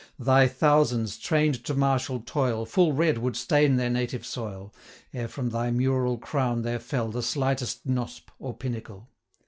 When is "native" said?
3.91-4.25